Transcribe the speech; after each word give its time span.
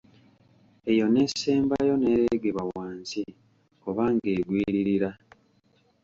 Eyo 0.91 1.05
n’esembayo 1.09 1.93
n’ereegerwa 1.97 2.63
wansi 2.75 3.21
oba 3.89 4.03
ng’egwiririra. 4.13 5.09